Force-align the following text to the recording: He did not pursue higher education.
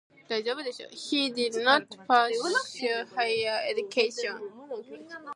He 0.89 1.29
did 1.29 1.53
not 1.57 1.87
pursue 2.07 3.05
higher 3.15 3.61
education. 3.69 4.51